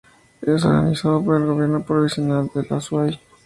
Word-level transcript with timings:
Es 0.41 0.65
organizado 0.65 1.23
por 1.23 1.37
el 1.39 1.45
Gobierno 1.45 1.83
Provincial 1.85 2.49
del 2.55 2.65
Azuay. 2.73 3.19